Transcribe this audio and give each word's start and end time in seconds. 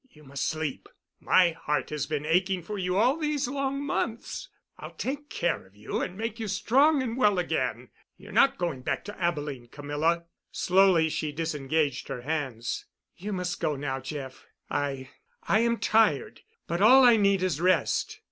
You 0.09 0.23
must 0.23 0.47
sleep. 0.47 0.89
My 1.19 1.51
heart 1.51 1.91
has 1.91 2.07
been 2.07 2.25
aching 2.25 2.63
for 2.63 2.79
you 2.79 2.97
all 2.97 3.17
these 3.17 3.47
long 3.47 3.83
months. 3.85 4.49
I'll 4.79 4.95
take 4.95 5.29
care 5.29 5.63
of 5.67 5.75
you 5.75 6.01
and 6.01 6.17
make 6.17 6.39
you 6.39 6.47
strong 6.47 7.03
and 7.03 7.15
well 7.15 7.37
again. 7.37 7.89
You're 8.17 8.31
not 8.31 8.57
going 8.57 8.81
back 8.81 9.05
to 9.05 9.21
Abilene, 9.21 9.67
Camilla." 9.67 10.23
Slowly 10.51 11.07
she 11.09 11.31
disengaged 11.31 12.07
her 12.07 12.23
hands. 12.23 12.85
"You 13.15 13.31
must 13.31 13.59
go 13.61 13.75
now, 13.75 13.99
Jeff. 13.99 14.47
I—I 14.71 15.59
am 15.59 15.77
tired. 15.77 16.41
But 16.65 16.81
all 16.81 17.03
I 17.03 17.15
need 17.17 17.43
is 17.43 17.61
rest. 17.61 18.19